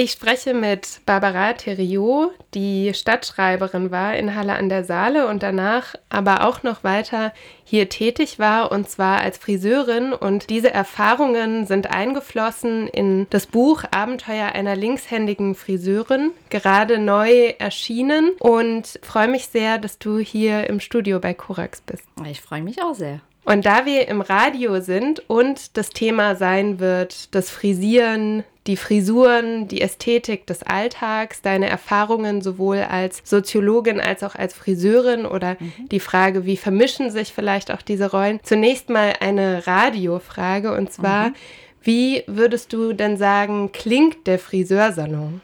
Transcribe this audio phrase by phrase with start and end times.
[0.00, 5.96] Ich spreche mit Barbara Theriot, die Stadtschreiberin war in Halle an der Saale und danach
[6.08, 7.32] aber auch noch weiter
[7.64, 13.82] hier tätig war und zwar als Friseurin und diese Erfahrungen sind eingeflossen in das Buch
[13.90, 20.78] Abenteuer einer linkshändigen Friseurin, gerade neu erschienen und freue mich sehr, dass du hier im
[20.78, 22.04] Studio bei Korax bist.
[22.24, 23.20] Ich freue mich auch sehr.
[23.44, 29.66] Und da wir im Radio sind und das Thema sein wird, das Frisieren, die Frisuren,
[29.66, 35.88] die Ästhetik des Alltags, deine Erfahrungen sowohl als Soziologin als auch als Friseurin oder mhm.
[35.90, 38.38] die Frage, wie vermischen sich vielleicht auch diese Rollen.
[38.42, 41.34] Zunächst mal eine Radiofrage und zwar, mhm.
[41.82, 45.40] wie würdest du denn sagen, klingt der Friseursalon?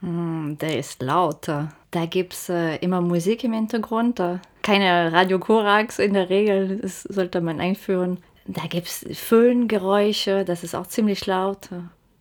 [0.00, 1.72] Hm, der ist lauter.
[1.90, 4.18] Da gibt es äh, immer Musik im Hintergrund.
[4.18, 8.18] Da keine Radio Korax in der Regel, das sollte man einführen.
[8.46, 11.68] Da gibt es Föhngeräusche, das ist auch ziemlich laut.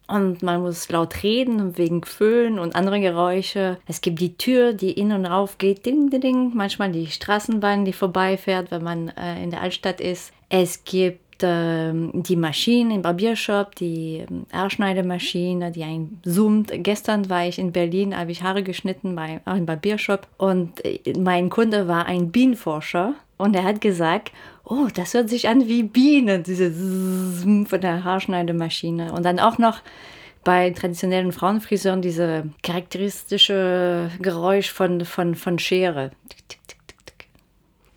[0.07, 3.77] Und man muss laut reden wegen Föhn und andere Geräusche.
[3.87, 6.51] Es gibt die Tür, die in und rauf geht, ding, ding, ding.
[6.55, 10.31] Manchmal die Straßenbahn, die vorbeifährt, wenn man äh, in der Altstadt ist.
[10.49, 16.71] Es gibt ähm, die Maschine im Barbiershop, die ähm, Haarschneidemaschine, die ein zoomt.
[16.73, 20.99] Gestern war ich in Berlin, habe ich Haare geschnitten bei auch im Barbiershop und äh,
[21.17, 24.31] mein Kunde war ein Bienenforscher und er hat gesagt,
[24.63, 29.81] oh, das hört sich an wie Bienen, diese von der Haarschneidemaschine und dann auch noch
[30.43, 36.11] bei traditionellen Frauenfriseuren diese charakteristische Geräusch von, von, von Schere.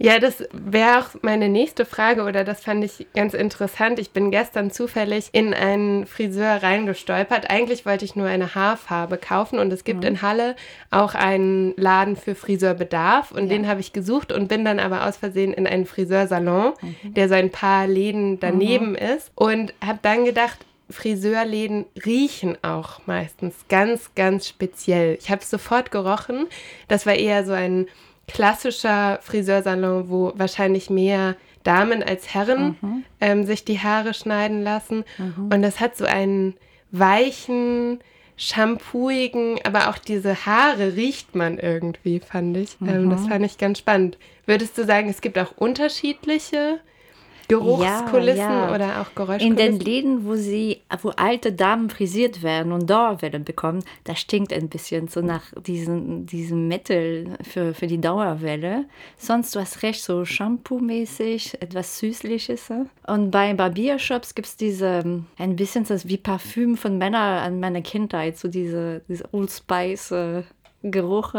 [0.03, 3.99] Ja, das wäre auch meine nächste Frage oder das fand ich ganz interessant.
[3.99, 7.51] Ich bin gestern zufällig in einen Friseur reingestolpert.
[7.51, 10.07] Eigentlich wollte ich nur eine Haarfarbe kaufen und es gibt mhm.
[10.07, 10.57] in Halle
[10.91, 13.59] auch einen Laden für Friseurbedarf und ja.
[13.59, 17.13] den habe ich gesucht und bin dann aber aus Versehen in einen Friseursalon, mhm.
[17.13, 18.95] der so ein paar Läden daneben mhm.
[19.17, 25.19] ist und habe dann gedacht, Friseurläden riechen auch meistens ganz, ganz speziell.
[25.21, 26.47] Ich habe es sofort gerochen.
[26.89, 27.87] Das war eher so ein
[28.33, 33.05] klassischer Friseursalon, wo wahrscheinlich mehr Damen als Herren mhm.
[33.21, 35.05] ähm, sich die Haare schneiden lassen.
[35.19, 35.51] Mhm.
[35.53, 36.55] Und das hat so einen
[36.91, 38.01] weichen,
[38.37, 42.79] shampooigen, aber auch diese Haare riecht man irgendwie, fand ich.
[42.81, 43.29] Ähm, das mhm.
[43.29, 44.17] fand ich ganz spannend.
[44.47, 46.81] Würdest du sagen, es gibt auch unterschiedliche
[47.51, 48.75] Geruchskulissen ja, ja.
[48.75, 49.51] oder auch Geräuschkulissen?
[49.51, 54.53] In den Läden, wo sie, wo alte Damen frisiert werden und Dauerwelle bekommen, da stinkt
[54.53, 58.85] ein bisschen so nach diesem, diesem Metal für, für die Dauerwelle.
[59.19, 62.71] Sonst, du hast recht, so Shampoo-mäßig, etwas Süßliches.
[63.07, 67.83] Und bei Barbiershops gibt es diese, ein bisschen das wie Parfüm von Männern an meiner
[67.83, 70.43] Kindheit, so diese, diese Old Spice äh,
[70.83, 71.35] Geruch.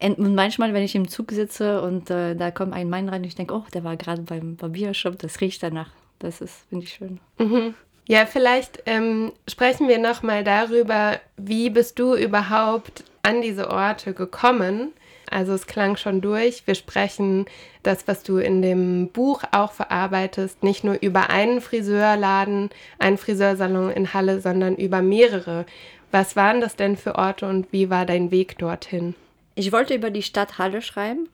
[0.00, 3.34] Und manchmal, wenn ich im Zug sitze und äh, da kommt ein Mann rein ich
[3.34, 5.90] denke, oh, der war gerade beim Barbiershop, das riecht danach.
[6.18, 7.20] Das ist, finde ich schön.
[7.38, 7.74] Mhm.
[8.06, 14.92] Ja, vielleicht ähm, sprechen wir nochmal darüber, wie bist du überhaupt an diese Orte gekommen?
[15.30, 16.66] Also es klang schon durch.
[16.66, 17.44] Wir sprechen
[17.82, 23.90] das, was du in dem Buch auch verarbeitest, nicht nur über einen Friseurladen, einen Friseursalon
[23.90, 25.66] in Halle, sondern über mehrere.
[26.10, 29.14] Was waren das denn für Orte und wie war dein Weg dorthin?
[29.58, 31.28] Ich wollte über die Stadt Halle schreiben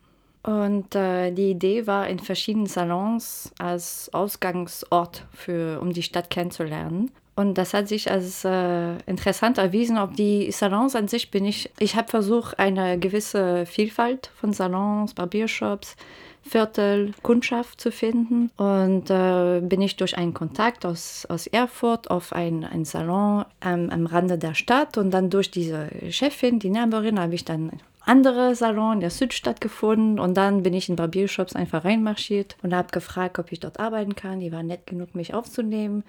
[0.44, 7.10] und äh, die Idee war, in verschiedenen Salons als Ausgangsort, für, um die Stadt kennenzulernen.
[7.36, 11.70] Und das hat sich als äh, interessant erwiesen, ob die Salons an sich bin ich.
[11.78, 15.94] Ich habe versucht, eine gewisse Vielfalt von Salons, Barbiershops,
[16.40, 18.50] Viertel, Kundschaft zu finden.
[18.56, 23.90] Und äh, bin ich durch einen Kontakt aus, aus Erfurt auf ein, ein Salon ähm,
[23.90, 27.70] am Rande der Stadt und dann durch diese Chefin, die Nachbarin, habe ich dann
[28.06, 32.74] andere Salon in der Südstadt gefunden und dann bin ich in Barbiershops einfach reinmarschiert und
[32.74, 34.40] habe gefragt, ob ich dort arbeiten kann.
[34.40, 36.04] Die waren nett genug, mich aufzunehmen.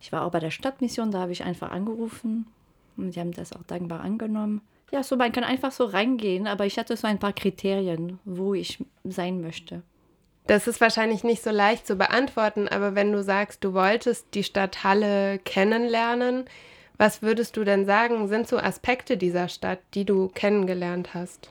[0.00, 2.46] Ich war auch bei der Stadtmission, da habe ich einfach angerufen
[2.96, 4.60] und die haben das auch dankbar angenommen.
[4.90, 8.54] Ja, so man kann einfach so reingehen, aber ich hatte so ein paar Kriterien, wo
[8.54, 9.82] ich sein möchte.
[10.46, 14.44] Das ist wahrscheinlich nicht so leicht zu beantworten, aber wenn du sagst, du wolltest die
[14.44, 16.44] Stadt Halle kennenlernen,
[16.96, 21.50] was würdest du denn sagen, sind so Aspekte dieser Stadt, die du kennengelernt hast?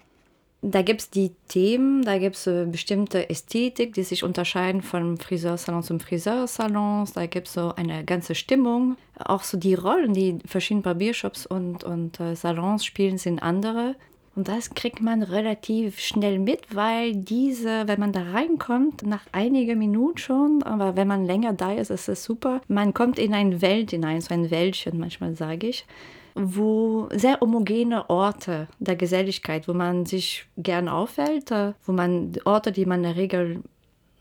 [0.66, 5.18] Da gibt es die Themen, da gibt es äh, bestimmte Ästhetik, die sich unterscheiden von
[5.18, 7.06] Friseursalon zum Friseursalon.
[7.14, 8.96] Da gibt es so eine ganze Stimmung.
[9.20, 13.96] Auch so die Rollen, die verschiedene Barbiershops und, und äh, Salons spielen, sind andere.
[14.36, 19.78] Und das kriegt man relativ schnell mit, weil diese, wenn man da reinkommt, nach einigen
[19.78, 22.62] Minuten schon, aber wenn man länger da ist, ist es super.
[22.68, 25.86] Man kommt in eine Welt hinein, so ein Wäldchen, manchmal sage ich,
[26.34, 31.52] wo sehr homogene Orte der Geselligkeit, wo man sich gern aufhält,
[31.86, 33.62] wo man Orte, die man in der Regel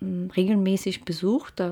[0.01, 1.63] hm, regelmäßig besucht,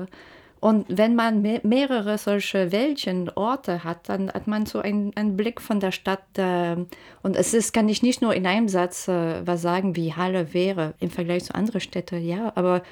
[0.61, 5.59] Und wenn man mehrere solche Wäldchen, Orte hat, dann hat man so einen, einen Blick
[5.59, 6.37] von der Stadt.
[6.37, 6.77] Äh,
[7.23, 10.53] und es ist, kann ich nicht nur in einem Satz äh, was sagen, wie Halle
[10.53, 12.83] wäre im Vergleich zu anderen Städten, ja, aber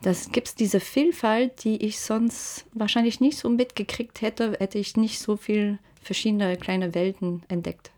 [0.00, 4.96] das gibt es diese Vielfalt, die ich sonst wahrscheinlich nicht so mitgekriegt hätte, hätte ich
[4.96, 7.90] nicht so viel verschiedene kleine Welten entdeckt.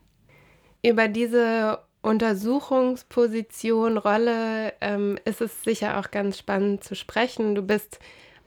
[0.83, 7.53] Über diese Untersuchungsposition, Rolle ähm, ist es sicher auch ganz spannend zu sprechen.
[7.53, 7.99] Du bist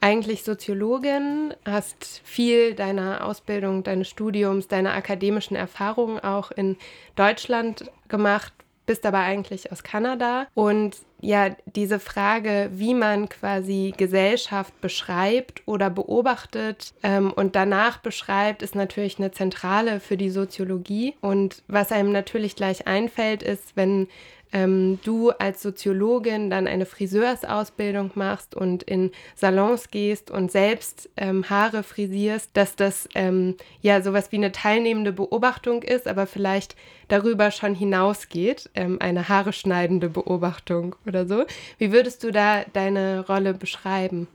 [0.05, 6.77] eigentlich Soziologin, hast viel deiner Ausbildung, deines Studiums, deiner akademischen Erfahrungen auch in
[7.17, 8.53] Deutschland gemacht,
[8.85, 10.47] bist aber eigentlich aus Kanada.
[10.53, 18.61] Und ja, diese Frage, wie man quasi Gesellschaft beschreibt oder beobachtet ähm, und danach beschreibt,
[18.61, 21.15] ist natürlich eine zentrale für die Soziologie.
[21.23, 24.09] Und was einem natürlich gleich einfällt, ist, wenn
[24.55, 31.51] ähm, du als Soziologin dann eine Friseursausbildung machst und in Salons gehst und selbst ähm,
[31.51, 36.77] Haare frisierst, dass das ähm, ja sowas wie eine teilnehmende Beobachtung ist, aber vielleicht
[37.09, 41.45] darüber schon hinausgeht, ähm, eine Haare schneidende Beobachtung oder so.
[41.79, 44.29] Wie würdest du da deine Rolle beschreiben?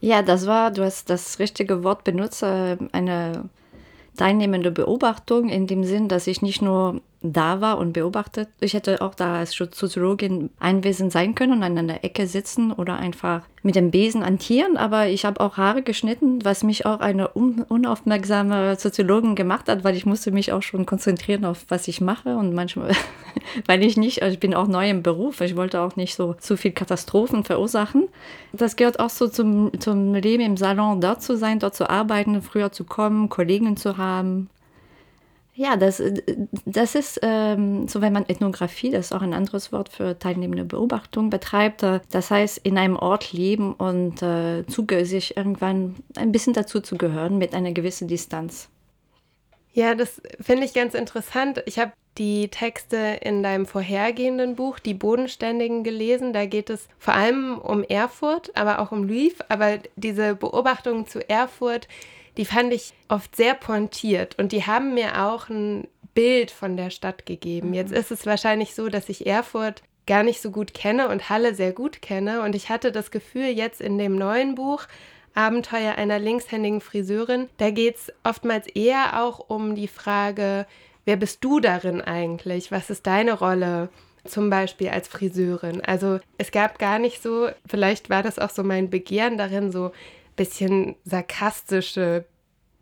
[0.00, 3.48] Ja, das war, du hast das richtige Wort benutzt, äh, eine
[4.16, 8.48] teilnehmende Beobachtung in dem Sinn, dass ich nicht nur da war und beobachtet.
[8.60, 12.96] Ich hätte auch da als Soziologin einwesend sein können und an einer Ecke sitzen oder
[12.96, 17.30] einfach mit dem Besen antieren, aber ich habe auch Haare geschnitten, was mich auch eine
[17.36, 22.00] un unaufmerksame Soziologin gemacht hat, weil ich musste mich auch schon konzentrieren auf was ich
[22.00, 22.90] mache und manchmal,
[23.66, 26.56] weil ich nicht, ich bin auch neu im Beruf, ich wollte auch nicht so zu
[26.56, 28.08] viel Katastrophen verursachen.
[28.52, 32.42] Das gehört auch so zum, zum Leben im Salon, dort zu sein, dort zu arbeiten,
[32.42, 34.50] früher zu kommen, Kollegen zu haben,
[35.54, 36.22] ja, das, äh,
[36.64, 40.64] das ist ähm, so, wenn man Ethnographie, das ist auch ein anderes Wort für teilnehmende
[40.64, 41.82] Beobachtung, betreibt.
[41.82, 44.64] Äh, das heißt, in einem Ort leben und äh,
[45.04, 48.68] sich irgendwann ein bisschen dazu zu gehören mit einer gewissen Distanz.
[49.74, 51.62] Ja, das finde ich ganz interessant.
[51.66, 56.32] Ich habe die Texte in deinem vorhergehenden Buch, Die Bodenständigen, gelesen.
[56.32, 59.40] Da geht es vor allem um Erfurt, aber auch um Lviv.
[59.48, 61.88] Aber diese Beobachtungen zu Erfurt,
[62.36, 66.90] die fand ich oft sehr pointiert und die haben mir auch ein Bild von der
[66.90, 67.68] Stadt gegeben.
[67.68, 67.74] Mhm.
[67.74, 71.54] Jetzt ist es wahrscheinlich so, dass ich Erfurt gar nicht so gut kenne und Halle
[71.54, 74.86] sehr gut kenne und ich hatte das Gefühl, jetzt in dem neuen Buch
[75.34, 80.66] Abenteuer einer linkshändigen Friseurin, da geht es oftmals eher auch um die Frage,
[81.04, 82.70] wer bist du darin eigentlich?
[82.70, 83.88] Was ist deine Rolle?
[84.24, 85.80] Zum Beispiel als Friseurin.
[85.84, 89.90] Also es gab gar nicht so, vielleicht war das auch so mein Begehren darin, so
[90.36, 92.24] bisschen sarkastische,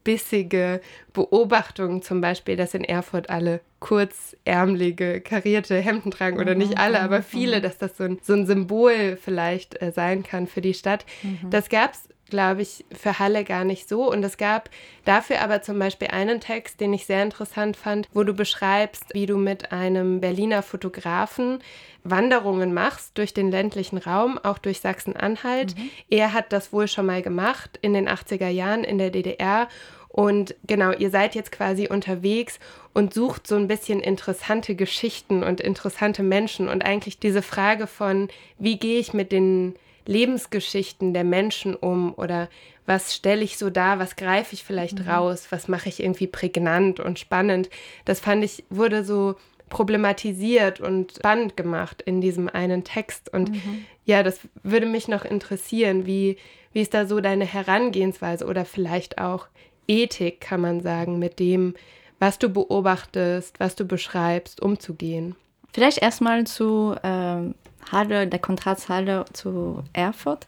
[0.05, 0.81] bissige
[1.12, 7.23] Beobachtungen, zum Beispiel, dass in Erfurt alle kurzärmelige, karierte Hemden tragen oder nicht alle, aber
[7.23, 7.62] viele, mhm.
[7.62, 11.05] dass das so ein, so ein Symbol vielleicht äh, sein kann für die Stadt.
[11.23, 11.50] Mhm.
[11.50, 14.10] Das gab es glaube ich, für Halle gar nicht so.
[14.10, 14.70] Und es gab
[15.04, 19.26] dafür aber zum Beispiel einen Text, den ich sehr interessant fand, wo du beschreibst, wie
[19.26, 21.58] du mit einem Berliner Fotografen
[22.02, 25.76] Wanderungen machst durch den ländlichen Raum, auch durch Sachsen-Anhalt.
[25.76, 25.90] Mhm.
[26.08, 29.68] Er hat das wohl schon mal gemacht in den 80er Jahren in der DDR.
[30.08, 32.58] Und genau, ihr seid jetzt quasi unterwegs
[32.94, 38.28] und sucht so ein bisschen interessante Geschichten und interessante Menschen und eigentlich diese Frage von,
[38.58, 39.76] wie gehe ich mit den
[40.06, 42.49] Lebensgeschichten der Menschen um oder
[42.87, 45.08] was stelle ich so dar, was greife ich vielleicht mhm.
[45.08, 47.70] raus, was mache ich irgendwie prägnant und spannend.
[48.05, 49.37] Das fand ich, wurde so
[49.69, 53.33] problematisiert und spannend gemacht in diesem einen Text.
[53.33, 53.87] Und mhm.
[54.04, 56.37] ja, das würde mich noch interessieren, wie,
[56.73, 59.47] wie ist da so deine Herangehensweise oder vielleicht auch
[59.87, 61.75] Ethik, kann man sagen, mit dem,
[62.19, 65.37] was du beobachtest, was du beschreibst, umzugehen.
[65.73, 67.54] Vielleicht erstmal zu ähm,
[67.90, 70.46] Halle, der Kontrast Halle zu Erfurt.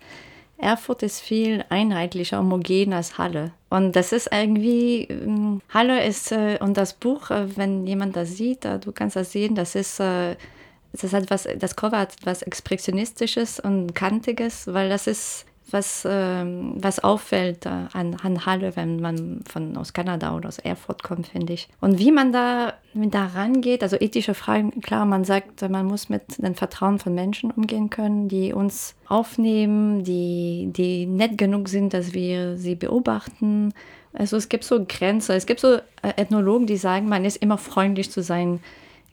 [0.58, 3.52] Erfurt ist viel einheitlicher, homogen als Halle.
[3.68, 8.36] Und das ist irgendwie, ähm, Halle ist, äh, und das Buch, äh, wenn jemand das
[8.36, 12.42] sieht, äh, du kannst das sehen, das ist, das hat was, das Cover hat was
[12.42, 19.40] Expressionistisches und Kantiges, weil das ist was, ähm, was auffällt an, an Halle, wenn man
[19.48, 21.68] von aus Kanada oder aus Erfurt kommt, finde ich.
[21.80, 26.42] Und wie man da, da rangeht, also ethische Fragen, klar, man sagt, man muss mit
[26.42, 32.12] dem Vertrauen von Menschen umgehen können, die uns aufnehmen, die, die nett genug sind, dass
[32.12, 33.72] wir sie beobachten.
[34.12, 35.36] Also es gibt so Grenzen.
[35.36, 35.80] Es gibt so äh,
[36.16, 38.60] Ethnologen, die sagen, man ist immer freundlich zu sein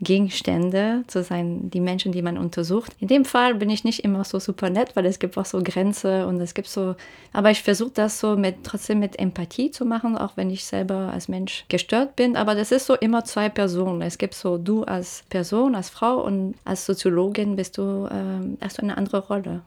[0.02, 2.96] Gegenstände zu sein, die Menschen, die man untersucht.
[3.00, 5.62] In dem Fall bin ich nicht immer so super nett, weil es gibt auch so
[5.62, 6.96] Grenzen und es gibt so,
[7.34, 11.12] aber ich versuche das so mit, trotzdem mit Empathie zu machen, auch wenn ich selber
[11.14, 12.38] als Mensch gestört bin.
[12.38, 14.02] Aber das ist so immer zwei Personen.
[14.02, 18.78] Es gibt so du als Person, als Frau und als Soziologin bist du, äh, hast
[18.78, 19.62] du eine andere Rolle.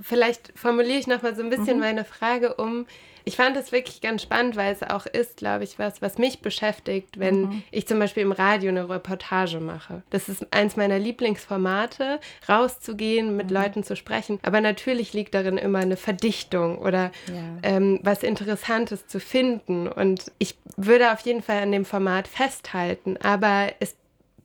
[0.00, 1.80] vielleicht formuliere ich nochmal so ein bisschen mhm.
[1.80, 2.86] meine Frage um.
[3.30, 6.40] Ich fand es wirklich ganz spannend, weil es auch ist, glaube ich, was, was mich
[6.42, 7.62] beschäftigt, wenn mhm.
[7.70, 10.02] ich zum Beispiel im Radio eine Reportage mache.
[10.10, 12.18] Das ist eins meiner Lieblingsformate,
[12.48, 13.54] rauszugehen, mit mhm.
[13.54, 14.40] Leuten zu sprechen.
[14.42, 17.58] Aber natürlich liegt darin immer eine Verdichtung oder ja.
[17.62, 19.86] ähm, was Interessantes zu finden.
[19.86, 23.16] Und ich würde auf jeden Fall an dem Format festhalten.
[23.22, 23.94] Aber es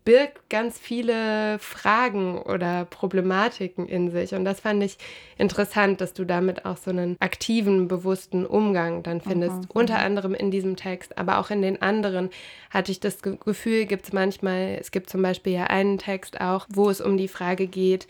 [0.05, 4.35] birgt ganz viele Fragen oder Problematiken in sich.
[4.35, 4.97] Und das fand ich
[5.37, 9.55] interessant, dass du damit auch so einen aktiven, bewussten Umgang dann findest.
[9.55, 9.67] Mhm.
[9.73, 12.29] Unter anderem in diesem Text, aber auch in den anderen
[12.69, 16.67] hatte ich das Gefühl, gibt es manchmal, es gibt zum Beispiel ja einen Text auch,
[16.69, 18.07] wo es um die Frage geht,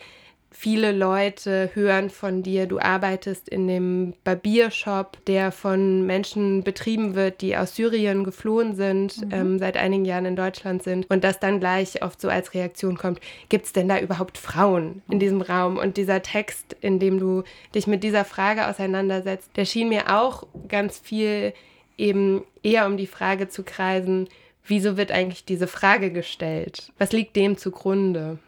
[0.58, 7.42] viele Leute hören von dir, du arbeitest in dem Barbiershop, der von Menschen betrieben wird,
[7.42, 9.32] die aus Syrien geflohen sind, mhm.
[9.32, 12.96] ähm, seit einigen Jahren in Deutschland sind und das dann gleich oft so als Reaktion
[12.96, 13.20] kommt,
[13.50, 15.76] gibt es denn da überhaupt Frauen in diesem Raum?
[15.76, 17.42] Und dieser Text, in dem du
[17.74, 21.52] dich mit dieser Frage auseinandersetzt, der schien mir auch ganz viel
[21.98, 24.28] eben eher um die Frage zu kreisen,
[24.64, 26.92] wieso wird eigentlich diese Frage gestellt?
[26.98, 28.38] Was liegt dem zugrunde?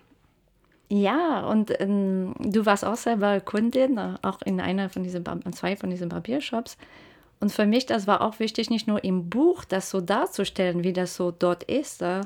[0.90, 5.76] Ja, und ähm, du warst auch selber Kundin, äh, auch in einer von diesen, zwei
[5.76, 6.78] von diesen Barbiershops.
[7.40, 10.94] Und für mich, das war auch wichtig, nicht nur im Buch das so darzustellen, wie
[10.94, 12.22] das so dort ist, äh,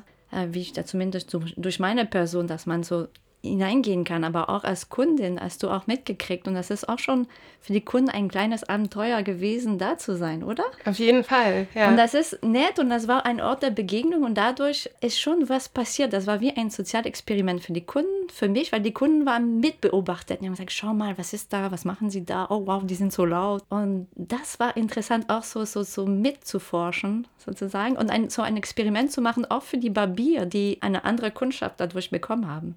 [0.48, 3.08] wie ich da zumindest durch meine Person, dass man so
[3.42, 6.46] hineingehen kann, aber auch als Kundin hast du auch mitgekriegt.
[6.46, 7.26] Und das ist auch schon
[7.60, 10.64] für die Kunden ein kleines Abenteuer gewesen, da zu sein, oder?
[10.84, 11.88] Auf jeden Fall, ja.
[11.88, 15.48] Und das ist nett und das war ein Ort der Begegnung und dadurch ist schon
[15.48, 16.12] was passiert.
[16.12, 20.40] Das war wie ein Sozialexperiment für die Kunden, für mich, weil die Kunden waren mitbeobachtet.
[20.40, 22.46] Die haben gesagt, schau mal, was ist da, was machen sie da?
[22.48, 23.64] Oh wow, die sind so laut.
[23.68, 27.96] Und das war interessant, auch so, so, so mitzuforschen, sozusagen.
[27.96, 31.80] Und ein, so ein Experiment zu machen, auch für die Barbier, die eine andere Kundschaft
[31.80, 32.76] dadurch bekommen haben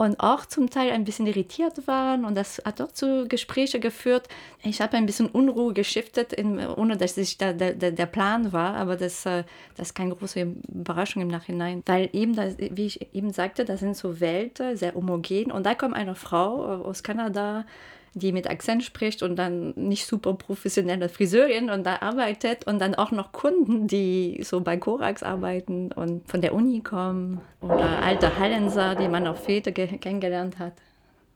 [0.00, 2.24] und auch zum Teil ein bisschen irritiert waren.
[2.24, 4.28] Und das hat auch zu Gesprächen geführt.
[4.62, 8.76] Ich habe ein bisschen Unruhe geschiftet, in, ohne dass es da, der, der Plan war.
[8.76, 9.44] Aber das, äh,
[9.76, 11.82] das ist keine große Überraschung im Nachhinein.
[11.84, 15.52] Weil eben, das, wie ich eben sagte, das sind so Welten, sehr homogen.
[15.52, 17.66] Und da kommt eine Frau aus Kanada,
[18.14, 22.94] die mit Akzent spricht und dann nicht super professionelle Friseurin und da arbeitet und dann
[22.94, 28.38] auch noch Kunden, die so bei Korax arbeiten und von der Uni kommen oder alte
[28.38, 30.72] Hallenser, die man auf Fete kennengelernt hat.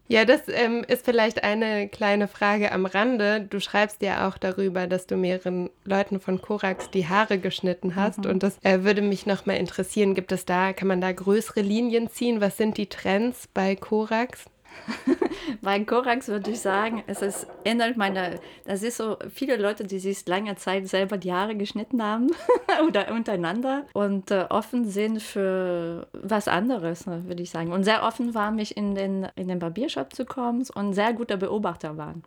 [0.06, 3.40] Ja, das ähm, ist vielleicht eine kleine Frage am Rande.
[3.48, 8.24] Du schreibst ja auch darüber, dass du mehreren Leuten von Korax die Haare geschnitten hast.
[8.24, 8.30] Mhm.
[8.30, 10.14] Und das äh, würde mich nochmal interessieren.
[10.14, 12.42] Gibt es da, kann man da größere Linien ziehen?
[12.42, 14.44] Was sind die Trends bei Korax?
[15.62, 19.98] Bei Korax würde ich sagen, es ist ändert meine, das ist so viele Leute, die
[19.98, 22.30] sich lange Zeit selber die Haare geschnitten haben
[22.86, 27.72] oder untereinander und äh, offen sind für was anderes, ne, würde ich sagen.
[27.72, 31.36] Und sehr offen war, mich in den, in den Barbiershop zu kommen und sehr guter
[31.36, 32.24] Beobachter waren.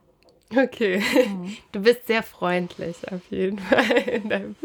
[0.55, 1.57] Okay, mhm.
[1.73, 4.55] du bist sehr freundlich auf jeden Fall in deinem,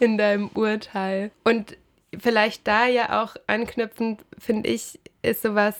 [0.00, 1.30] in deinem Urteil.
[1.44, 1.76] Und
[2.18, 5.76] vielleicht da ja auch anknüpfend, finde ich, ist sowas,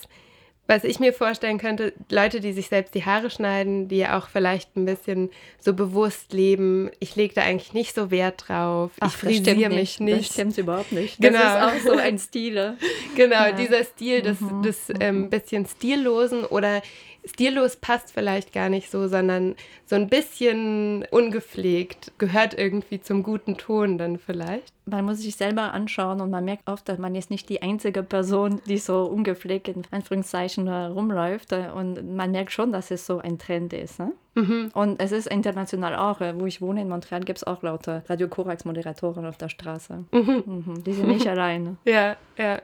[0.67, 4.77] was ich mir vorstellen könnte, Leute, die sich selbst die Haare schneiden, die auch vielleicht
[4.77, 5.31] ein bisschen
[5.61, 10.01] so bewusst leben, ich lege da eigentlich nicht so Wert drauf, Ach, ich frisiere mich
[10.01, 10.29] nicht.
[10.29, 11.21] Das stimmt überhaupt nicht.
[11.21, 11.39] Genau.
[11.39, 12.77] Das ist auch so ein Stil.
[13.15, 13.53] genau, ja.
[13.53, 14.63] dieser Stil des, mhm.
[14.63, 15.31] des ähm, mhm.
[15.31, 16.83] bisschen Stillosen oder
[17.27, 19.55] stillos passt vielleicht gar nicht so, sondern
[19.85, 24.73] so ein bisschen ungepflegt gehört irgendwie zum guten Ton dann vielleicht.
[24.87, 28.03] Man muss sich selber anschauen und man merkt oft, dass man jetzt nicht die einzige
[28.03, 33.39] Person, die so ungepflegt in Anführungszeichen rumläuft und man merkt schon, dass es so ein
[33.39, 33.99] Trend ist.
[33.99, 34.13] Ne?
[34.35, 34.71] Mhm.
[34.75, 38.29] Und es ist international auch, wo ich wohne in Montreal, gibt es auch lauter Radio
[38.29, 40.05] Korax Moderatoren auf der Straße.
[40.13, 40.45] Mhm.
[40.47, 40.85] Mhm.
[40.85, 41.77] Die sind nicht alleine.
[41.85, 42.61] Ja, ja.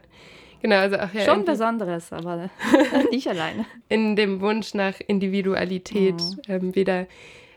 [0.62, 1.24] Genau, also auch ja.
[1.24, 2.48] Schon Besonderes, aber
[3.10, 3.66] nicht alleine.
[3.88, 6.40] In dem Wunsch nach Individualität mhm.
[6.48, 7.06] ähm, wieder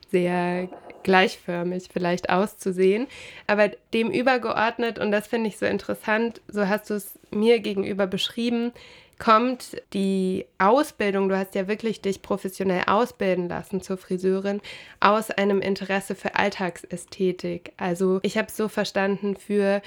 [0.09, 0.69] sehr
[1.03, 3.05] gleichförmig vielleicht auszusehen.
[3.45, 8.07] Aber dem übergeordnet, und das finde ich so interessant, so hast du es mir gegenüber
[8.07, 8.71] beschrieben,
[9.19, 14.62] kommt die Ausbildung, du hast ja wirklich dich professionell ausbilden lassen zur Friseurin,
[15.00, 17.71] aus einem Interesse für Alltagsästhetik.
[17.77, 19.83] Also ich habe es so verstanden für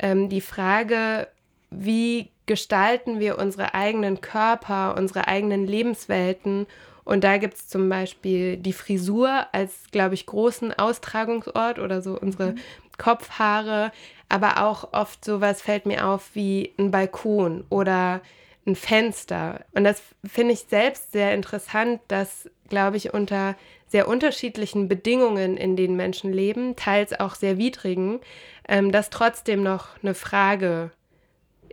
[0.00, 1.28] ähm, die Frage,
[1.70, 6.66] wie gestalten wir unsere eigenen Körper, unsere eigenen Lebenswelten.
[7.04, 12.18] Und da gibt es zum Beispiel die Frisur als, glaube ich, großen Austragungsort oder so
[12.18, 12.58] unsere mhm.
[12.98, 13.92] Kopfhaare,
[14.28, 18.20] aber auch oft sowas fällt mir auf wie ein Balkon oder
[18.66, 19.60] ein Fenster.
[19.72, 23.56] Und das finde ich selbst sehr interessant, dass, glaube ich, unter
[23.88, 28.20] sehr unterschiedlichen Bedingungen, in denen Menschen leben, teils auch sehr widrigen,
[28.66, 30.90] ähm, das trotzdem noch eine Frage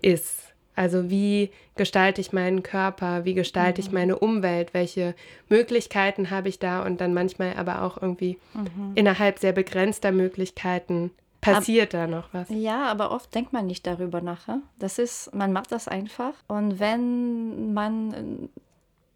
[0.01, 3.87] ist Also wie gestalte ich meinen Körper, wie gestalte mhm.
[3.87, 5.15] ich meine Umwelt, welche
[5.49, 8.93] Möglichkeiten habe ich da und dann manchmal aber auch irgendwie mhm.
[8.95, 11.11] innerhalb sehr begrenzter Möglichkeiten
[11.41, 12.47] passiert Ab, da noch was.
[12.49, 14.61] Ja, aber oft denkt man nicht darüber nachher.
[14.79, 18.49] Das ist, man macht das einfach und wenn man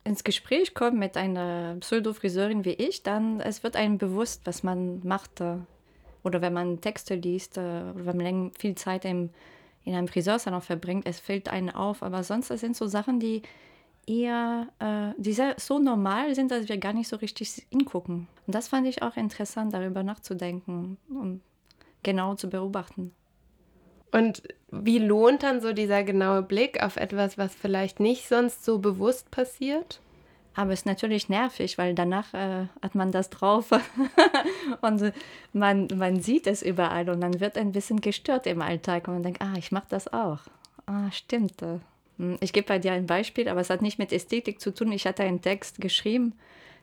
[0.06, 5.02] ins Gespräch kommt mit einer Pseudo-Friseurin wie ich, dann es wird einem bewusst, was man
[5.04, 5.42] macht.
[6.24, 9.32] Oder wenn man Texte liest, oder wenn man viel Zeit im
[9.86, 12.04] in einem Friseursalon verbringt, es fällt einen auf.
[12.04, 13.44] Aber sonst das sind so Sachen, die
[14.08, 18.28] eher, äh, die sehr, so normal sind, dass wir gar nicht so richtig hingucken.
[18.46, 21.42] Und das fand ich auch interessant, darüber nachzudenken und
[22.04, 23.14] genau zu beobachten.
[24.12, 28.80] Und wie lohnt dann so dieser genaue Blick auf etwas, was vielleicht nicht sonst so
[28.80, 30.00] bewusst passiert?
[30.56, 33.72] Aber es ist natürlich nervig, weil danach äh, hat man das drauf
[34.82, 35.14] und
[35.54, 39.24] man, man sieht es überall und man wird ein bisschen gestört im Alltag und man
[39.24, 40.40] denkt, ah, ich mache das auch.
[40.86, 41.62] Ah, stimmt.
[42.18, 44.92] Hm, ich gebe bei dir ein Beispiel, aber es hat nicht mit Ästhetik zu tun.
[44.92, 46.34] Ich hatte einen Text geschrieben,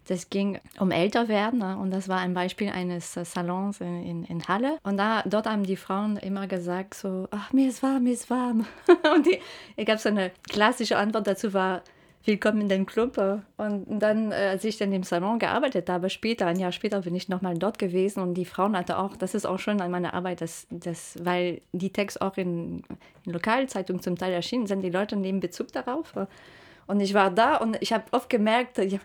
[0.09, 1.76] das ging um Älterwerden ne?
[1.79, 4.79] und das war ein Beispiel eines Salons in, in, in Halle.
[4.83, 8.29] Und da, dort haben die Frauen immer gesagt so, ach, mir ist warm, mir ist
[8.29, 8.67] warm.
[9.14, 9.29] und
[9.76, 11.83] ich gab so eine klassische Antwort dazu war,
[12.25, 13.19] willkommen in den Club.
[13.57, 17.14] Und dann, äh, als ich dann im Salon gearbeitet habe, später, ein Jahr später, bin
[17.14, 20.14] ich nochmal dort gewesen und die Frauen hatte auch, das ist auch schon an meiner
[20.14, 22.83] Arbeit, dass, dass, weil die Texte auch in,
[23.25, 26.14] in Lokalzeitungen zum Teil erschienen sind, die Leute nehmen Bezug darauf.
[26.87, 28.99] Und ich war da und ich habe oft gemerkt, ja,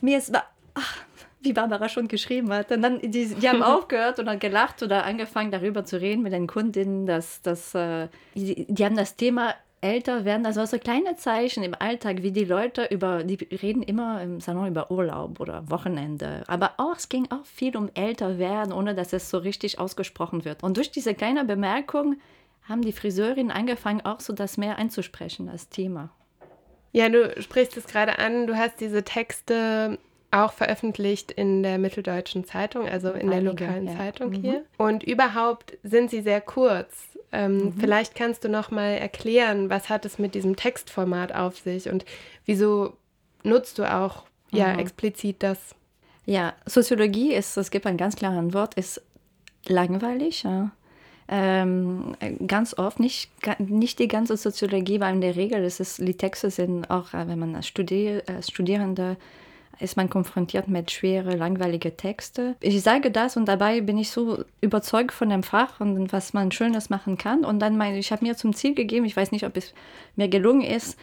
[0.00, 0.32] mir ist,
[0.74, 1.04] ach,
[1.44, 2.72] wie Barbara schon geschrieben hat.
[2.72, 6.32] Und dann, die, die haben aufgehört und dann gelacht oder angefangen darüber zu reden mit
[6.32, 11.14] den Kundinnen, dass, dass äh, die, die haben das Thema älter werden, also so kleine
[11.16, 15.70] Zeichen im Alltag, wie die Leute über, die reden immer im Salon über Urlaub oder
[15.70, 16.42] Wochenende.
[16.46, 20.46] Aber auch, es ging auch viel um älter werden, ohne dass es so richtig ausgesprochen
[20.46, 20.62] wird.
[20.62, 22.16] Und durch diese kleine Bemerkung
[22.66, 26.08] haben die Friseurinnen angefangen, auch so das mehr einzusprechen als Thema.
[26.92, 29.98] Ja, du sprichst es gerade an, du hast diese Texte
[30.34, 33.96] auch veröffentlicht in der Mitteldeutschen Zeitung, also in Einige, der lokalen ja.
[33.96, 34.42] Zeitung mhm.
[34.42, 34.64] hier.
[34.76, 37.08] Und überhaupt sind sie sehr kurz.
[37.32, 37.74] Ähm, mhm.
[37.78, 42.04] Vielleicht kannst du noch mal erklären, was hat es mit diesem Textformat auf sich und
[42.44, 42.96] wieso
[43.42, 44.78] nutzt du auch ja mhm.
[44.80, 45.74] explizit das?
[46.26, 49.02] Ja, Soziologie ist, es gibt ein ganz klares Wort, ist
[49.66, 50.42] langweilig.
[50.42, 50.70] Ja.
[51.26, 52.16] Ähm,
[52.46, 56.50] ganz oft, nicht, nicht die ganze Soziologie, weil in der Regel ist es, die Texte
[56.50, 59.16] sind auch, äh, wenn man als, Studier, als Studierende
[59.80, 62.54] ist man konfrontiert mit schweren, langweiligen Texten.
[62.60, 66.52] Ich sage das und dabei bin ich so überzeugt von dem Fach und was man
[66.52, 67.44] Schönes machen kann.
[67.44, 69.74] Und dann meine ich habe mir zum Ziel gegeben, ich weiß nicht, ob es
[70.16, 70.98] mir gelungen ist,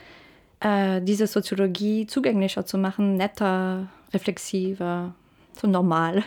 [0.59, 5.13] äh, diese Soziologie zugänglicher zu machen, netter, reflexiver,
[5.59, 6.23] so normal.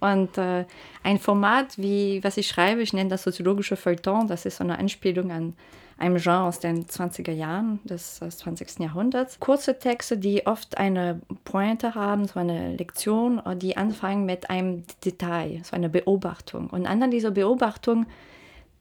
[0.00, 0.64] Und äh,
[1.02, 4.78] ein Format, wie was ich schreibe, ich nenne das soziologische Feuilleton, das ist so eine
[4.78, 5.54] Anspielung an
[5.98, 8.78] einem Genre aus den 20er Jahren des, des 20.
[8.78, 9.40] Jahrhunderts.
[9.40, 15.60] Kurze Texte, die oft eine Pointe haben, so eine Lektion, die anfangen mit einem Detail,
[15.64, 16.68] so eine Beobachtung.
[16.70, 18.06] Und an dieser Beobachtung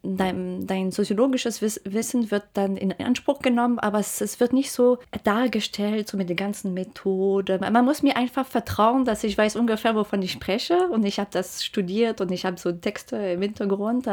[0.03, 4.99] dein, dein soziologisches Wissen wird dann in Anspruch genommen, aber es, es, wird nicht so
[5.23, 7.59] dargestellt, so mit der ganzen Methode.
[7.59, 11.29] Man muss mir einfach vertrauen, dass ich weiß ungefähr, wovon ich spreche und ich habe
[11.31, 14.07] das studiert und ich habe so Texte im Hintergrund,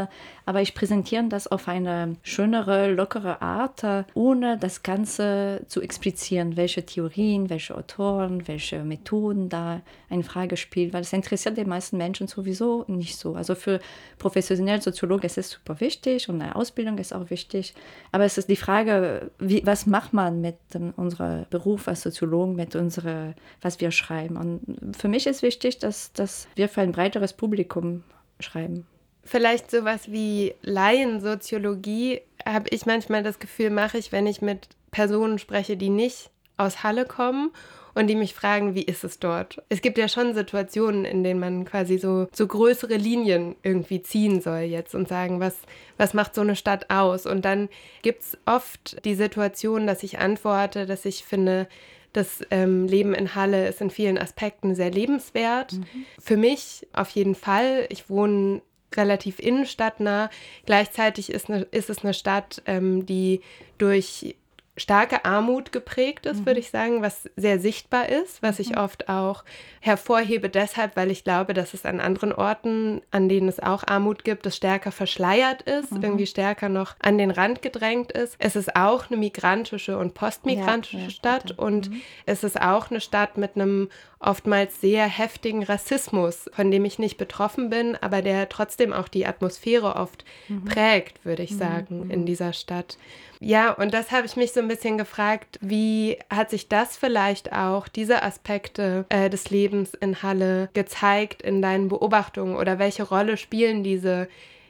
[0.46, 3.82] aber ich präsentiere das auf eine schönere, lockere Art,
[4.14, 9.80] ohne das Ganze zu explizieren, welche Theorien, welche Autoren, welche Methoden da
[10.14, 13.34] eine Frage spielen, weil es interessiert die meisten Menschen sowieso nicht so.
[13.34, 13.80] Also für
[14.18, 17.74] professionelle Soziologen ist es super wichtig und eine Ausbildung ist auch wichtig.
[18.12, 20.56] Aber es ist die Frage, wie, was macht man mit
[20.96, 24.36] unserem Beruf als Soziologen, mit unserer, was wir schreiben.
[24.36, 28.04] Und für mich ist wichtig, dass, dass wir für ein breiteres Publikum
[28.40, 28.86] schreiben.
[29.24, 35.38] Vielleicht sowas wie Laiensoziologie habe ich manchmal das Gefühl, mache ich, wenn ich mit Personen
[35.38, 37.50] spreche, die nicht aus Halle kommen
[37.94, 39.62] und die mich fragen, wie ist es dort?
[39.68, 44.40] Es gibt ja schon Situationen, in denen man quasi so, so größere Linien irgendwie ziehen
[44.40, 45.56] soll jetzt und sagen, was,
[45.96, 47.26] was macht so eine Stadt aus?
[47.26, 47.68] Und dann
[48.02, 51.68] gibt es oft die Situation, dass ich antworte, dass ich finde,
[52.12, 55.72] das ähm, Leben in Halle ist in vielen Aspekten sehr lebenswert.
[55.72, 56.06] Mhm.
[56.20, 57.86] Für mich auf jeden Fall.
[57.90, 58.62] Ich wohne
[58.96, 60.30] relativ innenstadtnah.
[60.64, 63.40] Gleichzeitig ist, eine, ist es eine Stadt, ähm, die
[63.78, 64.36] durch
[64.76, 66.46] starke Armut geprägt ist, mhm.
[66.46, 68.78] würde ich sagen, was sehr sichtbar ist, was ich mhm.
[68.78, 69.44] oft auch
[69.80, 74.24] hervorhebe deshalb, weil ich glaube, dass es an anderen Orten, an denen es auch Armut
[74.24, 76.02] gibt, es stärker verschleiert ist, mhm.
[76.02, 78.34] irgendwie stärker noch an den Rand gedrängt ist.
[78.38, 82.00] Es ist auch eine migrantische und postmigrantische ja, ja, Stadt und mhm.
[82.26, 83.88] es ist auch eine Stadt mit einem
[84.26, 89.26] oftmals sehr heftigen Rassismus, von dem ich nicht betroffen bin, aber der trotzdem auch die
[89.26, 90.64] Atmosphäre oft mhm.
[90.64, 91.58] prägt, würde ich mhm.
[91.58, 92.98] sagen, in dieser Stadt.
[93.40, 97.52] Ja, und das habe ich mich so ein bisschen gefragt, wie hat sich das vielleicht
[97.52, 103.36] auch, diese Aspekte äh, des Lebens in Halle gezeigt in deinen Beobachtungen oder welche Rolle
[103.36, 104.28] spielen diese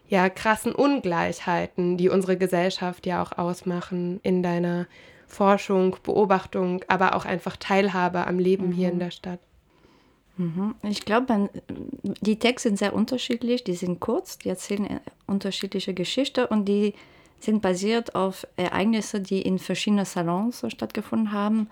[0.08, 4.86] ja krassen Ungleichheiten, die unsere Gesellschaft ja auch ausmachen in deiner
[5.26, 8.72] Forschung, Beobachtung, aber auch einfach Teilhabe am Leben mhm.
[8.72, 9.00] hier in mhm.
[9.00, 9.40] der Stadt.
[10.36, 10.74] Mhm.
[10.82, 11.50] Ich glaube,
[12.02, 16.94] die Texte sind sehr unterschiedlich, die sind kurz, die erzählen äh, unterschiedliche Geschichten und die
[17.38, 21.68] sind basiert auf Ereignisse, die in verschiedenen Salons stattgefunden haben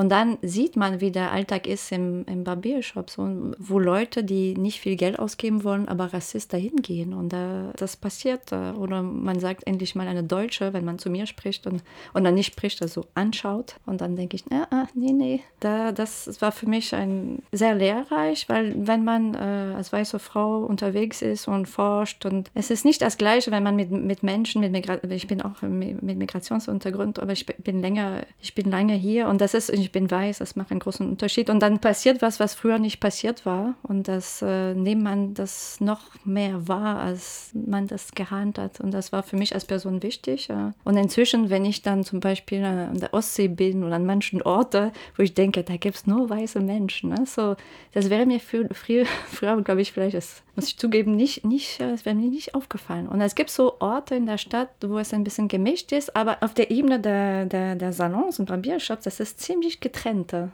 [0.00, 4.54] und dann sieht man, wie der Alltag ist im, im Barbiershop, so, wo Leute, die
[4.54, 7.12] nicht viel Geld ausgeben wollen, aber Rassist dahin gehen.
[7.12, 8.50] Und äh, das passiert.
[8.50, 11.82] Äh, oder man sagt endlich mal eine Deutsche, wenn man zu mir spricht und,
[12.14, 13.74] und dann nicht spricht, also anschaut.
[13.84, 15.42] Und dann denke ich, ah, nee, nee.
[15.60, 20.60] Da, das war für mich ein, sehr lehrreich, weil wenn man äh, als weiße Frau
[20.60, 24.62] unterwegs ist und forscht und es ist nicht das Gleiche, wenn man mit, mit Menschen,
[24.62, 29.28] mit Migra ich bin auch mit Migrationshintergrund, aber ich bin länger, ich bin lange hier
[29.28, 31.50] und das ist, ich ich bin weiß, das macht einen großen Unterschied.
[31.50, 33.74] Und dann passiert was, was früher nicht passiert war.
[33.82, 38.78] Und das äh, nimmt man das noch mehr wahr, als man das geahnt hat.
[38.78, 40.46] Und das war für mich als Person wichtig.
[40.46, 40.74] Ja.
[40.84, 44.92] Und inzwischen, wenn ich dann zum Beispiel an der Ostsee bin oder an manchen Orten,
[45.16, 47.10] wo ich denke, da gibt es nur weiße Menschen.
[47.10, 47.26] Ne?
[47.26, 47.56] So,
[47.92, 48.38] das wäre mir
[48.72, 52.54] früher, früher glaube ich, vielleicht, das muss ich zugeben, nicht, nicht, das wäre mir nicht
[52.54, 53.08] aufgefallen.
[53.08, 56.36] Und es gibt so Orte in der Stadt, wo es ein bisschen gemischt ist, aber
[56.42, 60.50] auf der Ebene der, der, der Salons und Barbiershops, das ist ziemlich getrennte.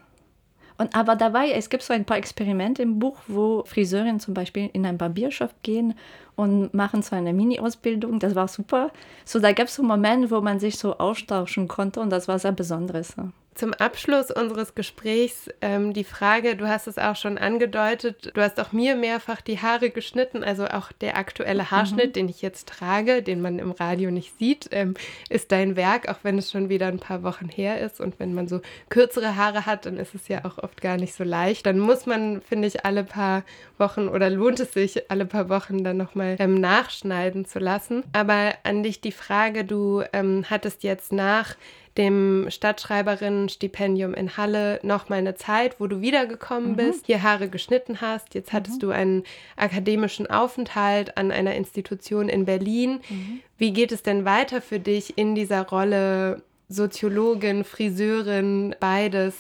[0.79, 4.71] Und aber dabei, es gibt so ein paar Experimente im Buch, wo Friseurinnen zum Beispiel
[4.73, 5.95] in einen Barbiershop gehen
[6.37, 8.21] und machen so eine Mini-Ausbildung.
[8.21, 8.93] Das war super.
[9.25, 12.39] So, da gab es so Momente, wo man sich so austauschen konnte und das war
[12.39, 13.17] sehr Besonderes
[13.57, 18.61] zum Abschluss unseres Gesprächs ähm, die Frage, du hast es auch schon angedeutet, du hast
[18.61, 21.71] auch mir mehrfach die Haare geschnitten, also auch der aktuelle mhm.
[21.71, 22.13] Haarschnitt, mhm.
[22.13, 24.95] den ich jetzt trage, den man im Radio nicht sieht, ähm,
[25.29, 28.01] ist dein Werk, auch wenn es schon wieder ein paar Wochen her ist.
[28.01, 31.15] Und wenn man so kürzere Haare hat, dann ist es ja auch oft gar nicht
[31.15, 31.67] so leicht.
[31.67, 33.43] Dann muss man, finde ich, alle paar
[33.79, 38.05] Wochen oder lohnt es sich, alle paar Wochen dann nochmal ähm, nachschneiden zu lassen.
[38.13, 41.57] Aber an dich die Frage, du ähm, hattest jetzt nach
[41.97, 46.77] dem Stadtschreiberinnenstipendium in Halle noch mal eine Zeit, wo du wiedergekommen mhm.
[46.77, 48.35] bist, hier Haare geschnitten hast.
[48.35, 48.81] Jetzt hattest mhm.
[48.81, 49.25] du einen
[49.57, 53.01] akademischen Aufenthalt an einer Institution in Berlin.
[53.09, 53.41] Mhm.
[53.59, 59.35] Wie geht es denn weiter für dich in dieser Rolle Soziologin, Friseurin, beides?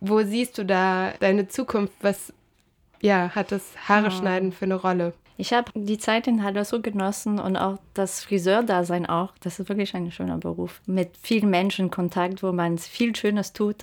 [0.00, 1.94] Wo siehst du da deine Zukunft?
[2.00, 2.32] Was
[3.02, 5.12] ja, hat das Haare schneiden für eine Rolle?
[5.40, 9.32] Ich habe die Zeit in Halle so genossen und auch das Friseurdasein auch.
[9.40, 10.82] Das ist wirklich ein schöner Beruf.
[10.84, 13.82] Mit vielen Menschen Kontakt, wo man viel Schönes tut.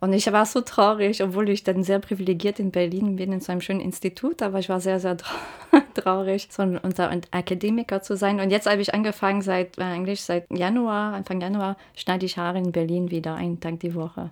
[0.00, 3.52] Und ich war so traurig, obwohl ich dann sehr privilegiert in Berlin bin, in so
[3.52, 5.18] einem schönen Institut, aber ich war sehr, sehr
[5.94, 8.40] traurig, so unter Akademiker zu sein.
[8.40, 12.56] Und jetzt habe ich angefangen, seit äh, eigentlich seit Januar, Anfang Januar, schneide ich Haare
[12.56, 14.30] in Berlin wieder, einen Tag die Woche.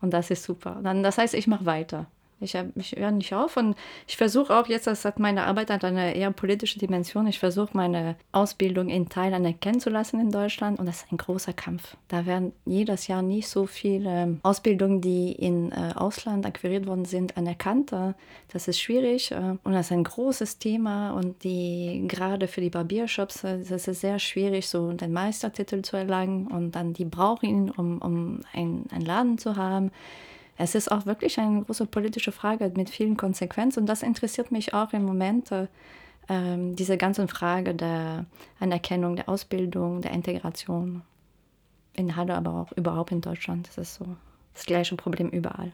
[0.00, 0.80] Und das ist super.
[0.82, 2.06] Dann, das heißt, ich mache weiter.
[2.42, 3.76] Ich, ich höre nicht auf und
[4.06, 7.70] ich versuche auch jetzt, das hat meine Arbeit hat eine eher politische Dimension, ich versuche
[7.72, 11.96] meine Ausbildung in Teilen erkennen zu lassen in Deutschland und das ist ein großer Kampf.
[12.08, 17.36] Da werden jedes Jahr nicht so viele Ausbildungen, die in äh, Ausland akquiriert worden sind,
[17.36, 17.92] anerkannt.
[18.52, 22.70] Das ist schwierig äh, und das ist ein großes Thema und die gerade für die
[22.70, 27.48] Barbiershops, äh, das ist sehr schwierig, so den Meistertitel zu erlangen und dann die brauchen
[27.48, 29.90] ihn, um, um einen Laden zu haben
[30.62, 34.74] es ist auch wirklich eine große politische Frage mit vielen Konsequenzen und das interessiert mich
[34.74, 35.66] auch im Moment, äh,
[36.28, 38.26] diese ganze Frage der
[38.58, 41.02] Anerkennung, der Ausbildung, der Integration
[41.94, 43.68] in Halle, aber auch überhaupt in Deutschland.
[43.68, 44.06] Das ist so
[44.54, 45.70] das gleiche Problem überall.